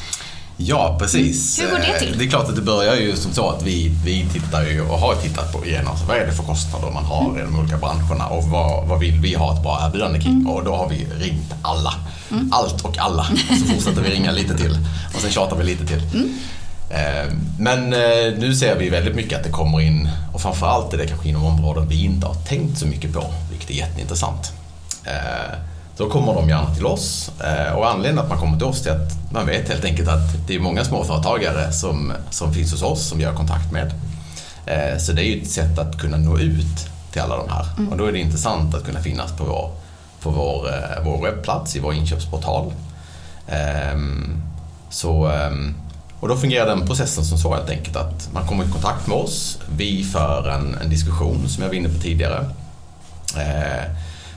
[0.57, 1.59] Ja, precis.
[1.61, 1.71] Mm.
[1.71, 2.13] Hur går det till?
[2.13, 4.81] Eh, Det är klart att det börjar ju som så att vi, vi tittar ju
[4.81, 7.39] och har tittat på igenom så vad är det för kostnader man har Mm.
[7.39, 10.33] i de olika branscherna och vad, vad vill vi ha ett bra erbjudande kring?
[10.33, 10.47] Mm.
[10.47, 11.95] Och då har vi ringt alla.
[12.51, 13.27] Allt och alla.
[13.51, 14.79] Och så fortsätter vi ringa lite till.
[15.15, 16.03] Och sen tjatar vi lite till.
[16.91, 17.27] Mm.
[17.29, 20.99] Eh, Men eh, nu ser vi väldigt mycket att det kommer in och framförallt är
[20.99, 24.53] det kanske inom områden vi inte har tänkt så mycket på, vilket är jätteintressant.
[25.05, 25.55] Eh,
[25.97, 28.91] Då kommer de gärna till oss eh, och anledningen att man kommer till oss är
[28.91, 33.07] att man vet helt enkelt att det är många småföretagare som, som finns hos oss
[33.09, 33.93] som vi har kontakt med.
[34.67, 37.67] Eh, Så det är ju ett sätt att kunna nå ut till alla de här
[37.91, 39.71] och då är det intressant att kunna finnas på vår,
[40.23, 42.73] på vår, eh, vår webbplats, i vår inköpsportal.
[43.49, 44.43] Ehm,
[44.91, 45.75] Så, ehm,
[46.25, 49.17] och då fungerar den processen som så helt enkelt att man kommer i kontakt med
[49.17, 52.45] oss, vi för en, en diskussion som jag var inne på tidigare.
[53.37, 53.91] Eh,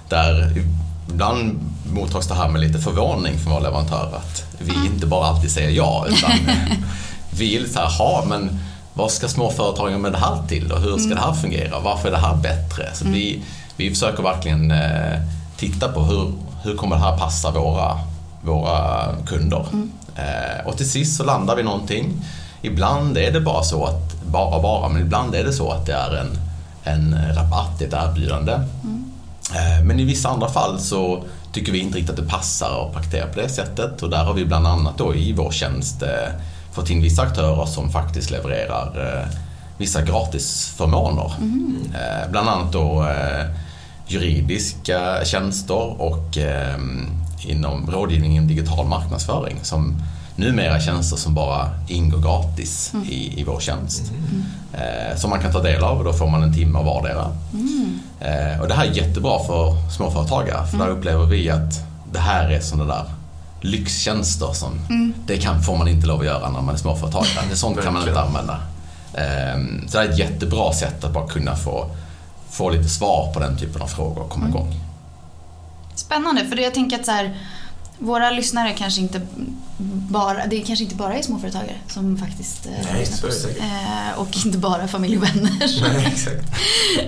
[0.10, 0.64] där
[1.10, 1.60] ibland
[1.94, 5.70] mottas det här med lite förvåning från våra leverantörer att vi inte bara alltid säger
[5.70, 6.32] ja utan
[7.38, 8.60] vi lite så här, ha men
[8.94, 11.80] vad ska småföretagen med det här till och hur ska det här fungera?
[11.80, 12.90] Varför är det här bättre?
[12.94, 13.44] Så vi,
[13.76, 15.22] vi försöker verkligen eh,
[15.58, 18.00] titta på hur, hur kommer det här passa våra,
[18.42, 19.66] våra kunder?
[19.74, 19.80] Eh,
[20.66, 22.26] och till sist så landar vi någonting.
[22.62, 25.94] Ibland är det bara så att, bara bara, men ibland är det så att det
[25.94, 26.40] är en,
[26.84, 28.54] en rabatt, ett erbjudande.
[29.56, 32.94] Eh, Men i vissa andra fall så tycker vi inte riktigt att det passar att
[32.94, 36.34] paketera på det sättet och där har vi bland annat då i vår tjänst eh,
[36.72, 39.28] fått in vissa aktörer som faktiskt levererar eh,
[39.78, 41.32] vissa gratisförmåner.
[41.94, 43.46] Eh, Bland annat då eh,
[44.08, 46.78] juridiska tjänster och eh,
[47.46, 50.02] inom rådgivning inom digital marknadsföring som
[50.36, 54.12] numera är tjänster som bara ingår gratis i, i vår tjänst.
[54.74, 57.32] Eh, som man kan ta del av och då får man en timme av vardera.
[58.20, 61.74] Eh, och det här är jättebra för småföretagare för där upplever vi att
[62.12, 63.04] det här är sådana där
[63.62, 64.72] lyxtjänster som
[65.26, 67.46] det kan, får man inte lov att göra när man är småföretagare.
[67.50, 68.60] Det sånt kan man inte använda.
[69.14, 71.86] Eh, så det är ett jättebra sätt att bara kunna få,
[72.50, 74.80] få lite svar på den typen av frågor och komma igång.
[76.00, 77.38] Spännande, för jag tänker att så här,
[78.00, 79.22] våra lyssnare kanske inte
[80.10, 83.42] bara, det kanske inte bara är småföretagare som faktiskt eh, Nej, lyssnar på det oss.
[83.42, 83.62] säkert.
[83.64, 85.82] Eh, och inte bara familj och vänner.
[85.94, 86.46] Nej, exakt.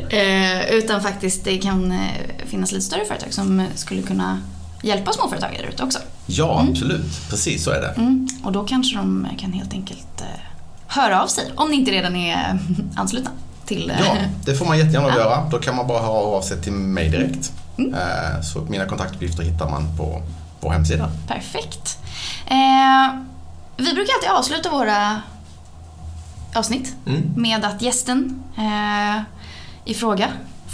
[0.10, 1.99] Eh, utan faktiskt det kan
[2.45, 4.39] finnas lite större företag som skulle kunna
[4.84, 5.99] hjälpa småföretagare ute också.
[6.25, 7.30] Ja, absolut.
[7.30, 7.93] Precis så är det.
[7.97, 8.28] Mm.
[8.43, 10.23] Och då kanske de kan helt enkelt
[10.88, 12.60] höra av sig om ni inte redan är
[12.95, 13.32] anslutna
[13.65, 13.91] till...
[14.06, 15.15] Ja, det får man jättegärna Ja.
[15.15, 15.49] göra.
[15.52, 17.52] Då kan man bara höra av sig till mig direkt.
[17.94, 20.22] Eh, Så mina kontaktuppgifter hittar man på
[20.60, 21.12] vår hemsida.
[21.28, 21.98] Perfekt.
[22.48, 23.15] Eh,
[23.78, 25.22] vi brukar alltid avsluta våra
[26.56, 27.34] avsnitt Mm.
[27.36, 29.22] med att gästen eh,
[29.86, 30.28] i fråga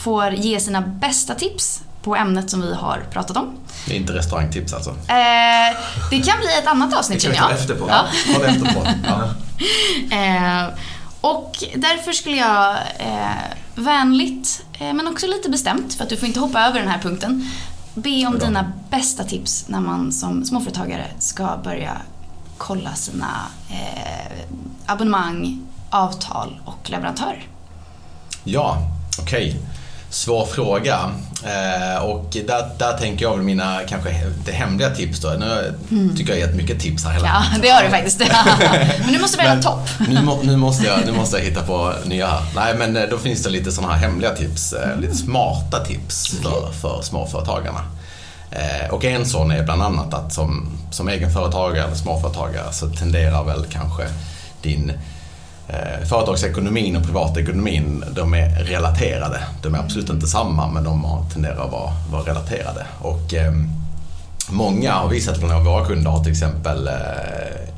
[0.03, 3.55] får ge sina bästa tips på ämnet som vi har pratat om.
[3.87, 4.89] Det är inte restaurangtips alltså.
[4.89, 5.77] Eh,
[6.09, 7.59] det kan bli ett annat avsnitt Det kan vi känner ta jag.
[7.61, 7.89] efter på.
[7.89, 8.47] Ja.
[8.47, 8.87] Efterpå.
[9.07, 9.23] Ja.
[10.17, 10.67] Eh,
[11.21, 16.27] och därför skulle jag eh, vänligt, eh, men också lite bestämt, för att du får
[16.27, 17.49] inte hoppa över den här punkten,
[17.93, 21.97] be om dina bästa tips när man som småföretagare ska börja
[22.57, 23.27] kolla sina
[23.69, 24.45] eh,
[24.85, 27.47] abonnemang, avtal och leverantörer.
[28.43, 28.77] Ja,
[29.21, 29.59] okej.
[30.09, 30.99] Svår fråga.
[31.43, 34.09] Eh, och där, där tänker jag väl mina kanske
[34.45, 35.29] det hemliga tips då.
[35.29, 35.73] Nu
[36.17, 38.19] tycker jag gett mycket tips här hela Ja, det har du faktiskt.
[39.03, 39.89] men du måste välja topp.
[40.09, 42.41] Nu, må, nu, måste jag, nu måste jag hitta på nya här.
[42.55, 44.73] Nej, men eh, då finns det lite sådana här hemliga tips.
[44.73, 47.81] eh, Lite smarta tips för, för småföretagarna.
[48.51, 53.43] Eh, och en sån är bland annat att som, som egenföretagare eller småföretagare så tenderar
[53.43, 54.03] väl kanske
[54.61, 54.91] din
[55.67, 59.39] eh, företagsekonomin och privatekonomin, de är relaterade.
[59.61, 62.85] De är absolut inte samma, men de tenderar att vara, vara relaterade.
[62.99, 63.53] Och eh,
[64.49, 66.93] många har visat från våra kunder har till exempel, eh,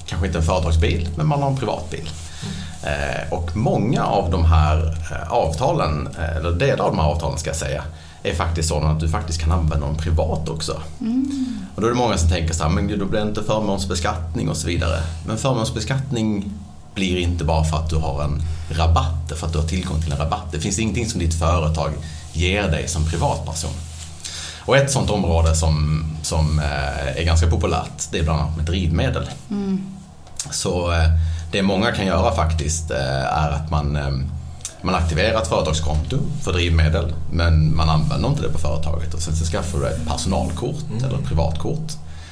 [0.06, 2.10] kanske inte en företagsbil, men man har en privatbil.
[2.84, 7.38] Eh, och många av de här eh, avtalen, eh, eller delar av de här avtalen
[7.38, 7.84] ska jag säga,
[8.24, 10.82] är faktiskt sådana att du faktiskt kan använda dem privat också.
[11.76, 13.44] Och då är det många som tänker så här, men gud, då blir det inte
[13.44, 15.00] förmånsbeskattning och så vidare.
[15.28, 16.54] Men förmånsbeskattning
[16.98, 20.12] blir inte bara för att du har en rabatt, för att du har tillgång till
[20.12, 20.52] en rabatt.
[20.52, 21.92] Det finns ingenting som ditt företag
[22.34, 23.72] ger dig som privatperson.
[24.66, 28.66] Och ett sådant område som, som eh, är ganska populärt, det är bland annat med
[28.66, 29.30] drivmedel.
[30.52, 31.10] Så eh,
[31.52, 33.98] det många kan göra faktiskt eh, är att man,
[34.82, 39.36] man aktiverar ett företagskonto för drivmedel men man använder inte det på företaget och sen
[39.36, 41.92] så skaffar du ett personalkort eller ett privatkort.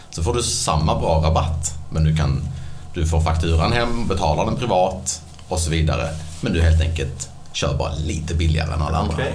[0.10, 2.41] Så får du samma bra rabatt men du, kan,
[2.95, 6.08] du får fakturan hem, betalar den privat och så vidare.
[6.41, 9.13] Men du helt enkelt kör bara lite billigare än alla andra.
[9.13, 9.34] Okej.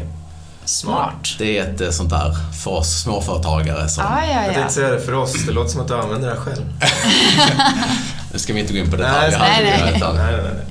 [0.65, 1.29] Smart.
[1.39, 4.05] Det är ett eh, sånt där för oss småföretagare som...
[4.05, 4.55] Ah, ja, Jag ja.
[4.55, 6.63] tänkte säga det för oss, det låter som att du använder det här själv.
[8.33, 9.63] Nu ska vi inte gå in på detaljer Nej, här.
[9.63, 9.93] nej, nej.
[9.97, 10.65] utan- Nej, nej, nej.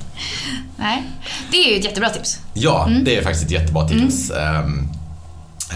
[0.76, 1.02] Nej.
[1.50, 2.38] Det är ju ett jättebra tips.
[2.54, 4.30] Ja, det är faktiskt ett jättebra tips.
[4.30, 4.88] Ehm,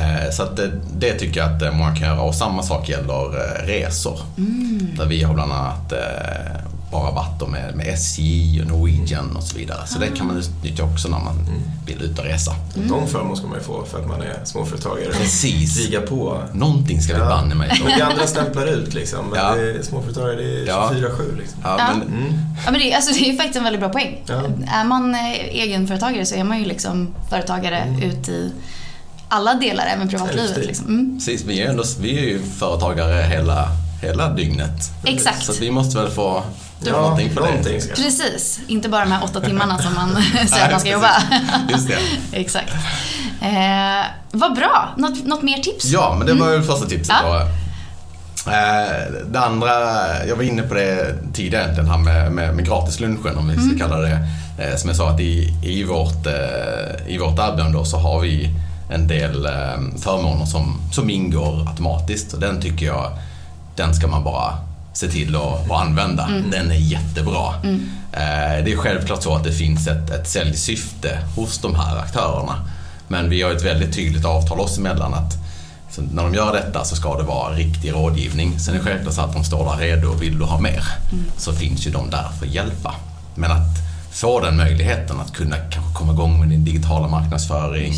[0.00, 2.20] eh, Så att det, det tycker jag att eh, många kan göra.
[2.20, 4.18] Och samma sak gäller eh, resor.
[4.96, 5.98] Där vi har bland annat eh,
[6.94, 9.86] bra rabatter med, med SJ och Norwegian och så vidare.
[9.86, 11.34] Så det kan man utnyttja också när man
[11.86, 12.52] vill ut och resa.
[12.74, 15.12] De förmån ska man ju få för att man är småföretagare.
[15.12, 15.76] Precis.
[15.86, 16.42] Kriga på.
[16.52, 17.26] Någonting ska vi Ja.
[17.28, 17.86] banne mig få.
[17.86, 19.26] Vi andra stämplar ut liksom.
[19.30, 19.54] Men Ja.
[19.54, 20.90] det är, småföretagare, det är Ja.
[20.94, 21.58] 24-7 liksom.
[21.62, 21.86] Ja, Ja.
[21.98, 22.32] men, Mm.
[22.64, 24.22] Ja, men det, är- alltså, det är ju faktiskt en väldigt bra poäng.
[24.26, 24.42] Ja.
[24.72, 28.50] Är man eh, egenföretagare så är man ju liksom företagare ut i
[29.28, 30.66] alla delar, även privatlivet.
[30.66, 30.86] Liksom.
[30.86, 31.14] Mm.
[31.18, 33.68] precis, vi är, ändå, vi är ju företagare hela,
[34.02, 34.90] hela dygnet.
[35.04, 35.44] Exakt.
[35.44, 36.42] Så vi måste väl få
[36.90, 37.80] Ja, någonting för någonting det.
[37.80, 40.16] ska Precis, inte bara de här åtta timmarna som man
[40.48, 41.10] säger att man ska jobba.
[41.70, 41.98] Just det.
[42.32, 42.72] Exakt.
[43.40, 44.88] Eh, vad bra.
[44.96, 45.84] Något, något mer tips?
[45.84, 47.38] Ja, men det var ju första tipset Ja.
[47.38, 47.40] då.
[48.50, 49.70] Eh, Det andra,
[50.28, 53.86] jag var inne på det tidigare egentligen, här med, med, med gratislunchen om vi ska
[53.86, 54.18] kalla det.
[54.58, 58.20] Eh, Som jag sa att i, i vårt, eh, i vårt erbjudande då så har
[58.20, 58.50] vi
[58.90, 59.52] en del eh,
[60.02, 63.12] förmåner som, som ingår automatiskt och den tycker jag,
[63.76, 64.54] den ska man bara
[64.94, 66.28] se till att, att använda.
[66.52, 67.54] Den är jättebra.
[68.12, 72.54] Eh, Det är självklart så att det finns ett, ett säljsyfte hos de här aktörerna.
[73.08, 75.34] Men vi har ett väldigt tydligt avtal oss emellan att
[76.12, 78.58] när de gör detta så ska det vara riktig rådgivning.
[78.60, 80.84] Sen är det självklart så att de står där redo och vill du ha mer
[81.38, 82.94] så finns ju de där för att hjälpa.
[83.34, 83.68] Men att
[84.12, 87.94] få den möjligheten att kunna kanske komma igång med din digitala marknadsföring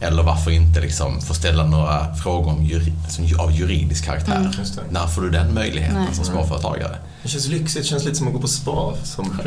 [0.00, 4.54] eller varför inte liksom få ställa några frågor om juri, som av juridisk karaktär.
[4.58, 4.82] Just det.
[4.90, 6.14] När får du den möjligheten Nej.
[6.14, 6.96] som småföretagare?
[7.22, 9.24] Det känns lyxigt, det känns lite som att gå på spa som.
[9.24, 9.46] Att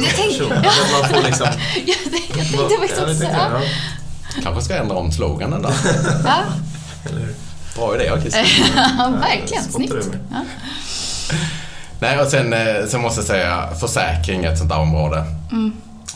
[1.02, 1.48] man får liksom...
[1.86, 2.38] jag, jag tänkte
[2.80, 3.62] faktiskt Ja, det också ja.
[4.44, 5.74] Kanske ska ändra om sloganen där.
[6.26, 6.44] Ja?
[7.76, 8.46] Bra idé Christer.
[8.98, 9.63] ja, verkligen.
[9.63, 9.94] Snyggt.
[10.32, 10.46] Ja.
[12.00, 15.26] Nej, och sen, eh, sen måste jag säga försäkring är ett sånt där område.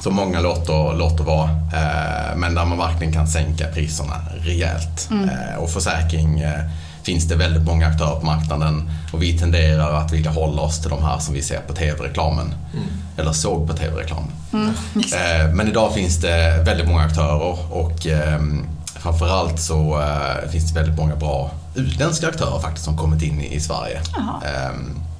[0.01, 1.49] Som många låter, låter vara.
[1.49, 5.09] Eh, men där man verkligen kan sänka priserna rejält.
[5.11, 6.59] Eh, och försäkring eh,
[7.03, 8.91] finns det väldigt många aktörer på marknaden.
[9.13, 12.53] Och vi tenderar att vilja hålla oss till de här som vi ser på tv-reklamen.
[13.17, 14.31] Eller såg på tv-reklamen.
[15.13, 18.65] Eh, Men idag finns det väldigt många aktörer och ehm,
[18.99, 20.01] framförallt så
[20.51, 23.99] finns det väldigt många bra utländska aktörer faktiskt som kommit in i i Sverige.
[24.15, 24.41] Jaha.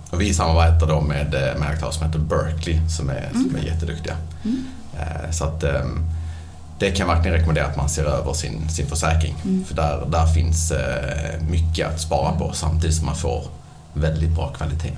[0.10, 3.60] Och vi samarbetar då med, eh, med aktörer som heter Berkeley som är, som är
[3.66, 4.16] jätteduktiga.
[5.00, 6.06] Eh, Så att ehm,
[6.80, 9.36] det kan jag verkligen rekommendera att man ser över sin, sin försäkring.
[9.68, 13.44] För där, där finns eh, mycket att spara på samtidigt som man får
[13.94, 14.92] väldigt bra kvalitet.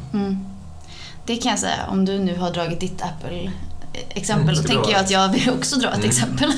[1.26, 5.02] Det kan jag säga, om du nu har dragit ditt Apple-exempel, Mm, då tänker jag
[5.02, 6.10] att jag vill också dra ett Mm.
[6.10, 6.52] exempel.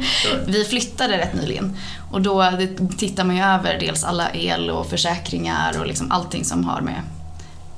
[0.46, 1.76] Vi flyttade rätt nyligen
[2.10, 2.52] och då
[2.98, 7.00] tittar man ju över dels alla el och försäkringar och liksom allting som har med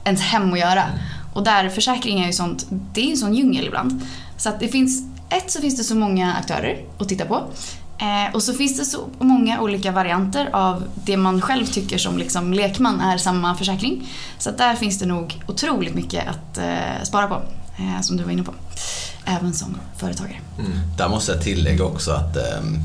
[0.08, 0.84] ens hem att göra.
[1.32, 4.06] Och där försäkringar är ju sånt, det är ju en sån djungel ibland.
[4.36, 7.44] Så att det finns, ett så finns det så många aktörer att titta på.
[8.00, 12.18] Eh, och så finns det så många olika varianter av det man själv tycker som
[12.18, 14.08] liksom lekman är samma försäkring.
[14.38, 17.42] Så att där finns det nog otroligt mycket att eh, spara på,
[17.78, 18.54] eh, som du var inne på.
[19.24, 20.36] Även som företagare.
[20.58, 20.72] Mm.
[20.96, 22.78] Där måste jag tillägga också att ehm,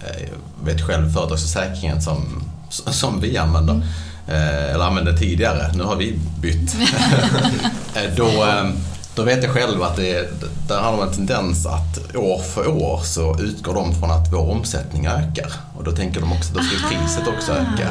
[0.00, 3.82] eh, jag vet själv företagsförsäkringen som, som vi använder, eh,
[4.28, 6.76] eller använde tidigare, nu har vi bytt.
[7.94, 8.72] Eh, då, ehm,
[9.14, 10.28] då vet jag själv att det,
[10.68, 14.50] där har de en tendens att år för år så utgår de från att vår
[14.50, 15.52] omsättning ökar.
[15.78, 17.88] Och då tänker de också att då ska priset också öka.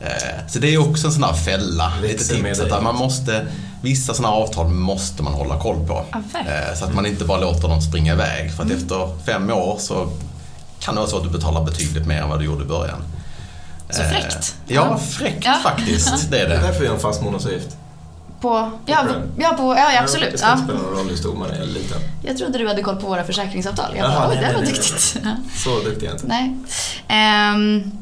[0.00, 3.46] Eh, Så det är också en sån här fälla, lite tips, att man måste
[3.82, 6.04] vissa sådana avtal måste man hålla koll på.
[6.38, 8.52] Eh, så att man inte bara låter dem springa iväg.
[8.52, 10.08] För att efter fem år så
[10.80, 13.02] kan det vara så att du betalar betydligt mer än vad du gjorde i början.
[13.90, 14.56] Så Eh, fräckt.
[14.66, 15.52] Ja, fräckt Ja.
[15.62, 16.30] faktiskt.
[16.30, 16.66] Det är Det är det.
[16.66, 17.76] därför vi har en fast månadsavgift.
[18.40, 19.22] På, ja, På på, den.
[19.38, 20.38] ja, på, ja, ja, Det absolut.
[20.38, 20.56] ska Ja.
[20.56, 21.98] spela någon roll hur stor man är liten.
[22.22, 23.96] Jag trodde du hade koll på våra försäkringsavtal.
[23.96, 25.16] Jag bara, oj, nej, det var nej, nej, duktigt.
[25.64, 26.26] Så duktig är jag inte.
[26.26, 26.56] Nej.
[27.08, 27.92] Ehm,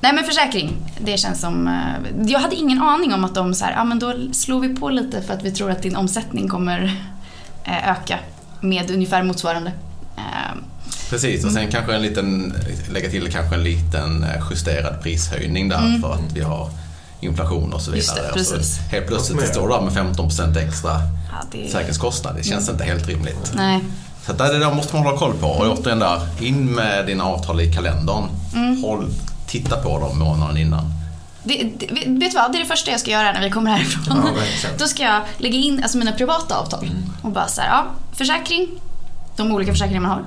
[0.00, 1.68] nej men försäkring, det känns som...
[1.68, 4.68] eh, jag hade ingen aning om att de så här, ja men då slår vi
[4.76, 7.00] på lite för att vi tror att din omsättning kommer
[7.64, 8.18] eh, öka
[8.60, 9.72] med ungefär motsvarande.
[10.16, 10.58] Ehm,
[11.10, 12.54] Precis, och sen kanske en liten,
[12.92, 16.70] lägga till kanske en liten eh, justerad prishöjning där för att vi har
[17.20, 18.00] inflation och så Mm.
[18.00, 18.22] Vidare.
[18.34, 18.78] det, Och så precis.
[18.78, 22.36] helt plötsligt står du där med 15% extra ja, det, försäkringskostnad.
[22.36, 23.52] Det känns inte helt rimligt.
[23.54, 23.80] nej.
[24.26, 25.46] Så att det där måste man hålla koll på.
[25.46, 28.24] Och återigen där, in med dina avtal i kalendern.
[28.54, 28.82] Mm.
[28.82, 29.06] Håll,
[29.46, 30.92] titta på dem månaden innan.
[31.42, 33.70] Det, det, vet du vad, det är det första jag ska göra när vi kommer
[33.70, 34.04] härifrån.
[34.08, 34.68] Ja.
[34.78, 36.90] Då ska jag lägga in alltså mina privata avtal
[37.22, 38.68] och bara så här, ja, försäkring,
[39.36, 40.22] de olika försäkringar man har.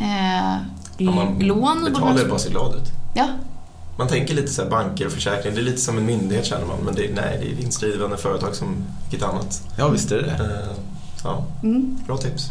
[0.00, 0.56] Eh,
[0.98, 1.84] Ja, man lån.
[1.84, 2.88] betalar bara sig glad ut.
[3.14, 3.28] Ja,
[3.98, 6.66] Man tänker lite så här banker och försäkring, det är lite som en myndighet känner
[6.66, 6.78] man.
[6.84, 9.62] Men det, nej, det är vinstdrivande företag som vilket annat.
[9.78, 10.44] Ja, visst är det det.
[10.44, 10.76] Eh,
[11.24, 11.98] Ja, mm.
[12.06, 12.50] bra tips.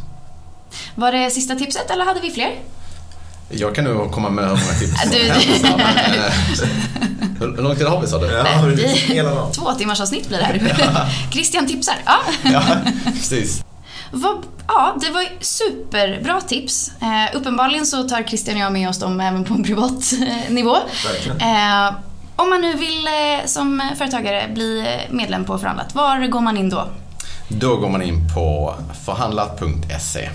[0.96, 2.52] Var det sista tipset eller hade vi fler?
[3.50, 5.64] Jag kan nog komma med hur många tips som Du- helst.
[6.64, 6.70] eh,
[7.40, 8.28] Hur lång tid har vi sa du?
[8.28, 9.52] Ja, Nej, är vi- hela dagen.
[9.54, 11.10] Två timmars avsnitt blir det här.
[11.32, 11.96] Christian tipsar.
[12.06, 12.20] Ja.
[12.44, 12.62] Ja,
[13.06, 13.64] precis.
[14.12, 16.92] Vad, ja, det var superbra tips.
[17.02, 20.54] Eh, uppenbarligen så tar Christian och jag med oss dem även på en privat eh,
[20.54, 20.76] nivå.
[21.40, 21.94] Eh,
[22.36, 26.70] om man nu vill eh, som företagare bli medlem på Förhandlat, var går man in
[26.70, 26.88] då?
[27.48, 30.30] Då går man in på förhandlat.se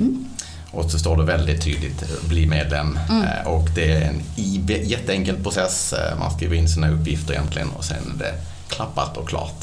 [0.71, 4.23] och så står det väldigt tydligt bli medlem Eh, och det är en
[4.89, 5.93] jätteenkel process.
[5.93, 8.35] Eh, Man skriver in sina uppgifter egentligen och sen är det
[8.69, 9.63] klappat och klart.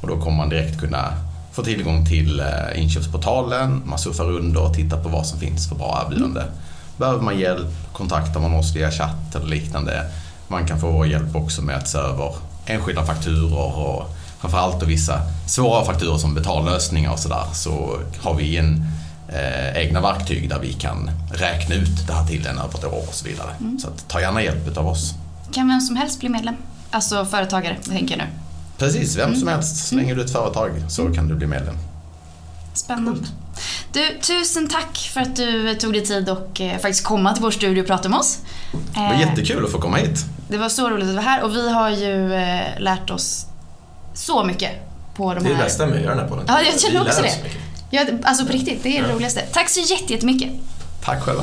[0.00, 1.12] Och då kommer man direkt kunna
[1.60, 5.74] få tillgång till eh, inköpsportalen, man surfar runt och tittar på vad som finns för
[5.74, 6.42] bra erbjudande.
[6.96, 10.06] Behöver man hjälp kontaktar man oss via chatt eller liknande.
[10.48, 12.34] Man kan få hjälp också med att se över
[12.66, 18.56] enskilda fakturor och framförallt då vissa svåra fakturor som betallösningar och sådär så har vi
[18.56, 18.84] en
[19.28, 23.04] eh, egna verktyg där vi kan räkna ut det här till en över ett år
[23.08, 23.50] och så vidare.
[23.78, 25.14] Så att, ta gärna hjälp av oss.
[25.52, 26.56] Kan vem som helst bli medlem?
[26.90, 28.49] Alltså företagare, tänker jag nu.
[28.80, 29.88] Precis, vem som helst.
[29.88, 31.74] Så länge du är ett företag så kan du bli medlem.
[32.74, 33.20] Spännande.
[33.92, 37.50] Du, tusen tack för att du tog dig tid och eh, faktiskt komma till vår
[37.50, 38.38] studio och prata med oss.
[38.94, 40.24] Det var Eh, jättekul att få komma hit.
[40.48, 43.46] Det var så roligt att vara här och vi har ju eh, lärt oss
[44.14, 44.70] så mycket
[45.16, 45.64] på de Det är det här...
[45.64, 46.44] bästa med att göra den här podden.
[46.48, 47.32] Ja, jag känner också det.
[47.90, 49.14] Ja, det- alltså på riktigt, det är det Ja.
[49.14, 49.40] roligaste.
[49.52, 50.50] Tack så jätte- jättemycket.
[51.04, 51.42] Tack själva.